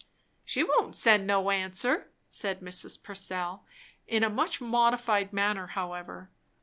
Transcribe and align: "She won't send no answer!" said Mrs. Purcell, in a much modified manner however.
"She 0.43 0.63
won't 0.63 0.95
send 0.95 1.27
no 1.27 1.51
answer!" 1.51 2.09
said 2.27 2.61
Mrs. 2.61 3.03
Purcell, 3.03 3.63
in 4.07 4.23
a 4.23 4.31
much 4.31 4.59
modified 4.59 5.31
manner 5.31 5.67
however. 5.67 6.31